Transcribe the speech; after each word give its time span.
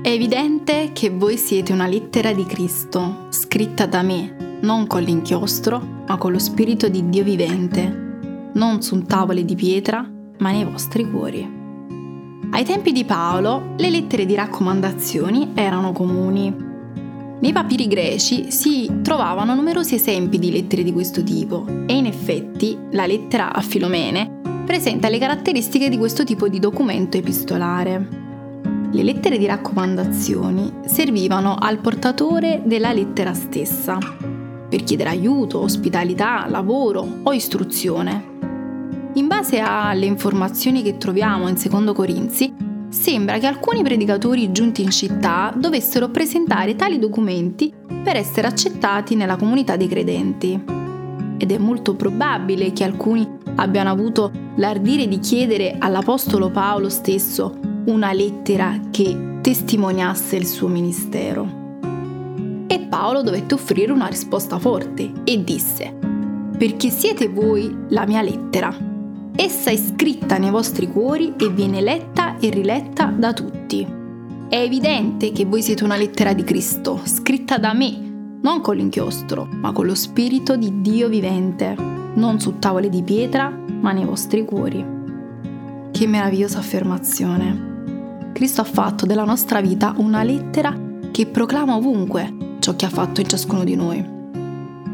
È 0.00 0.08
evidente 0.08 0.90
che 0.92 1.10
voi 1.10 1.36
siete 1.36 1.72
una 1.72 1.88
lettera 1.88 2.32
di 2.32 2.44
Cristo, 2.44 3.26
scritta 3.30 3.84
da 3.84 4.02
me, 4.02 4.58
non 4.60 4.86
con 4.86 5.02
l'inchiostro, 5.02 6.04
ma 6.06 6.16
con 6.16 6.30
lo 6.30 6.38
Spirito 6.38 6.88
di 6.88 7.08
Dio 7.08 7.24
vivente, 7.24 8.50
non 8.54 8.80
su 8.80 9.02
tavolo 9.02 9.40
di 9.42 9.56
pietra, 9.56 10.08
ma 10.38 10.50
nei 10.52 10.64
vostri 10.64 11.10
cuori. 11.10 11.56
Ai 12.50 12.64
tempi 12.64 12.92
di 12.92 13.04
Paolo, 13.04 13.74
le 13.76 13.90
lettere 13.90 14.24
di 14.24 14.36
raccomandazioni 14.36 15.50
erano 15.54 15.90
comuni. 15.90 16.54
Nei 17.40 17.52
papiri 17.52 17.88
greci 17.88 18.52
si 18.52 19.00
trovavano 19.02 19.54
numerosi 19.54 19.96
esempi 19.96 20.38
di 20.38 20.52
lettere 20.52 20.84
di 20.84 20.92
questo 20.92 21.24
tipo 21.24 21.66
e 21.86 21.96
in 21.96 22.06
effetti 22.06 22.78
la 22.92 23.04
lettera 23.04 23.52
a 23.52 23.60
Filomene 23.60 24.62
presenta 24.64 25.08
le 25.08 25.18
caratteristiche 25.18 25.88
di 25.88 25.98
questo 25.98 26.22
tipo 26.22 26.48
di 26.48 26.60
documento 26.60 27.16
epistolare. 27.16 28.27
Le 28.90 29.02
lettere 29.02 29.36
di 29.36 29.44
raccomandazioni 29.44 30.72
servivano 30.86 31.56
al 31.56 31.78
portatore 31.78 32.62
della 32.64 32.90
lettera 32.90 33.34
stessa 33.34 33.98
per 34.66 34.82
chiedere 34.82 35.10
aiuto, 35.10 35.60
ospitalità, 35.60 36.46
lavoro 36.48 37.06
o 37.22 37.32
istruzione. 37.34 38.36
In 39.14 39.26
base 39.26 39.58
alle 39.58 40.06
informazioni 40.06 40.82
che 40.82 40.96
troviamo 40.96 41.48
in 41.48 41.58
Secondo 41.58 41.92
Corinzi, 41.92 42.54
sembra 42.88 43.38
che 43.38 43.46
alcuni 43.46 43.82
predicatori 43.82 44.52
giunti 44.52 44.82
in 44.82 44.90
città 44.90 45.52
dovessero 45.54 46.08
presentare 46.08 46.74
tali 46.74 46.98
documenti 46.98 47.70
per 48.02 48.16
essere 48.16 48.46
accettati 48.46 49.14
nella 49.16 49.36
comunità 49.36 49.76
dei 49.76 49.88
credenti. 49.88 50.58
Ed 51.36 51.52
è 51.52 51.58
molto 51.58 51.94
probabile 51.94 52.72
che 52.72 52.84
alcuni 52.84 53.28
abbiano 53.56 53.90
avuto 53.90 54.32
l'ardire 54.56 55.06
di 55.06 55.18
chiedere 55.18 55.76
all'Apostolo 55.78 56.50
Paolo 56.50 56.88
stesso 56.88 57.67
una 57.88 58.12
lettera 58.12 58.78
che 58.90 59.38
testimoniasse 59.40 60.36
il 60.36 60.46
suo 60.46 60.68
ministero. 60.68 61.66
E 62.66 62.80
Paolo 62.80 63.22
dovette 63.22 63.54
offrire 63.54 63.92
una 63.92 64.08
risposta 64.08 64.58
forte 64.58 65.10
e 65.24 65.42
disse, 65.42 65.96
perché 66.58 66.90
siete 66.90 67.28
voi 67.28 67.74
la 67.88 68.06
mia 68.06 68.20
lettera. 68.20 68.76
Essa 69.34 69.70
è 69.70 69.76
scritta 69.76 70.36
nei 70.36 70.50
vostri 70.50 70.86
cuori 70.88 71.32
e 71.38 71.48
viene 71.48 71.80
letta 71.80 72.36
e 72.38 72.50
riletta 72.50 73.06
da 73.06 73.32
tutti. 73.32 73.86
È 74.48 74.56
evidente 74.56 75.32
che 75.32 75.46
voi 75.46 75.62
siete 75.62 75.84
una 75.84 75.96
lettera 75.96 76.34
di 76.34 76.44
Cristo, 76.44 77.00
scritta 77.04 77.56
da 77.56 77.72
me, 77.72 78.38
non 78.42 78.60
con 78.60 78.76
l'inchiostro, 78.76 79.48
ma 79.50 79.72
con 79.72 79.86
lo 79.86 79.94
Spirito 79.94 80.56
di 80.56 80.82
Dio 80.82 81.08
vivente, 81.08 81.74
non 82.14 82.38
su 82.38 82.58
tavole 82.58 82.90
di 82.90 83.02
pietra, 83.02 83.48
ma 83.48 83.92
nei 83.92 84.04
vostri 84.04 84.44
cuori. 84.44 84.84
Che 85.90 86.06
meravigliosa 86.06 86.58
affermazione! 86.58 87.76
Cristo 88.32 88.60
ha 88.60 88.64
fatto 88.64 89.06
della 89.06 89.24
nostra 89.24 89.60
vita 89.60 89.94
una 89.96 90.22
lettera 90.22 90.74
che 91.10 91.26
proclama 91.26 91.76
ovunque 91.76 92.56
ciò 92.60 92.76
che 92.76 92.84
ha 92.86 92.90
fatto 92.90 93.20
in 93.20 93.28
ciascuno 93.28 93.64
di 93.64 93.74
noi. 93.74 94.16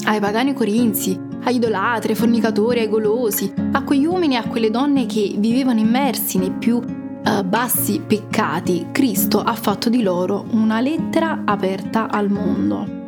Ai 0.04 0.20
pagani 0.20 0.52
corinzi, 0.52 1.18
agli 1.42 1.56
idolatri, 1.56 2.12
ai 2.12 2.18
fornicatori, 2.18 2.80
ai 2.80 2.88
golosi, 2.88 3.52
a 3.72 3.82
quegli 3.82 4.04
uomini 4.04 4.34
e 4.34 4.38
a 4.38 4.48
quelle 4.48 4.70
donne 4.70 5.06
che 5.06 5.34
vivevano 5.38 5.80
immersi 5.80 6.38
nei 6.38 6.52
più 6.52 6.76
uh, 6.76 7.44
bassi 7.44 8.00
peccati, 8.06 8.86
Cristo 8.92 9.40
ha 9.40 9.54
fatto 9.54 9.88
di 9.88 10.02
loro 10.02 10.46
una 10.50 10.80
lettera 10.80 11.42
aperta 11.44 12.08
al 12.10 12.30
mondo. 12.30 13.02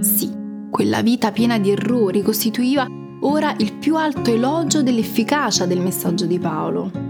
Sì, 0.00 0.30
quella 0.70 1.00
vita 1.02 1.32
piena 1.32 1.58
di 1.58 1.70
errori 1.70 2.22
costituiva 2.22 2.86
ora 3.20 3.54
il 3.58 3.72
più 3.74 3.96
alto 3.96 4.30
elogio 4.30 4.82
dell'efficacia 4.82 5.66
del 5.66 5.80
messaggio 5.80 6.26
di 6.26 6.38
Paolo. 6.38 7.05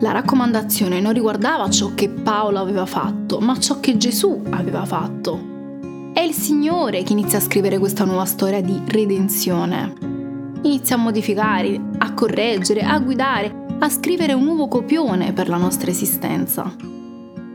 La 0.00 0.12
raccomandazione 0.12 1.00
non 1.00 1.12
riguardava 1.12 1.68
ciò 1.70 1.92
che 1.94 2.08
Paolo 2.08 2.60
aveva 2.60 2.86
fatto, 2.86 3.40
ma 3.40 3.58
ciò 3.58 3.80
che 3.80 3.96
Gesù 3.96 4.42
aveva 4.50 4.84
fatto. 4.84 5.56
È 6.12 6.20
il 6.20 6.32
Signore 6.32 7.02
che 7.02 7.12
inizia 7.12 7.38
a 7.38 7.40
scrivere 7.40 7.78
questa 7.78 8.04
nuova 8.04 8.24
storia 8.24 8.60
di 8.60 8.80
redenzione. 8.86 9.92
Inizia 10.62 10.94
a 10.94 11.00
modificare, 11.00 11.80
a 11.98 12.14
correggere, 12.14 12.82
a 12.82 12.96
guidare, 13.00 13.66
a 13.80 13.88
scrivere 13.88 14.34
un 14.34 14.44
nuovo 14.44 14.68
copione 14.68 15.32
per 15.32 15.48
la 15.48 15.56
nostra 15.56 15.90
esistenza. 15.90 16.72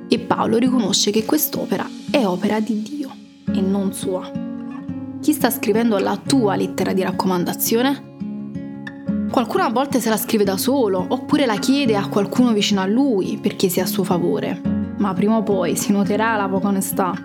E 0.10 0.20
Paolo 0.20 0.58
riconosce 0.58 1.12
che 1.12 1.24
quest'opera 1.24 1.90
è 2.12 2.26
opera 2.26 2.60
di 2.60 2.82
Dio 2.82 3.10
e 3.54 3.62
non 3.62 3.94
sua. 3.94 4.30
Chi 5.22 5.32
sta 5.32 5.50
scrivendo 5.50 5.98
la 5.98 6.18
tua 6.18 6.58
lettera 6.58 6.92
di 6.92 7.04
raccomandazione? 7.04 8.13
Qualcuno 9.34 9.64
a 9.64 9.72
volte 9.72 10.00
se 10.00 10.10
la 10.10 10.18
scrive 10.18 10.44
da 10.44 10.58
solo, 10.58 11.04
oppure 11.08 11.48
la 11.48 11.58
chiede 11.58 11.96
a 11.96 12.08
qualcuno 12.08 12.54
vicino 12.54 12.82
a 12.82 12.86
lui 12.86 13.40
perché 13.42 13.68
sia 13.68 13.82
a 13.82 13.88
suo 13.88 14.04
favore, 14.04 14.62
ma 14.98 15.12
prima 15.16 15.38
o 15.38 15.42
poi 15.42 15.76
si 15.76 15.92
noterà 15.92 16.36
la 16.36 16.48
poca 16.48 16.68
onestà. 16.68 17.16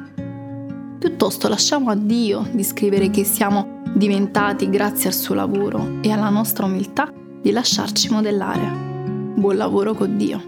Piuttosto 0.98 1.48
lasciamo 1.48 1.90
a 1.90 1.94
Dio 1.94 2.48
di 2.50 2.64
scrivere 2.64 3.10
che 3.10 3.24
siamo 3.24 3.82
diventati 3.92 4.70
grazie 4.70 5.08
al 5.10 5.14
suo 5.14 5.34
lavoro 5.34 5.98
e 6.00 6.10
alla 6.10 6.30
nostra 6.30 6.64
umiltà 6.64 7.12
di 7.12 7.50
lasciarci 7.50 8.10
modellare. 8.10 8.72
Buon 9.34 9.58
lavoro 9.58 9.92
con 9.92 10.16
Dio. 10.16 10.42